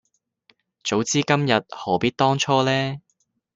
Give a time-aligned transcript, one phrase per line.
[0.83, 2.97] 早知今日何必當初呢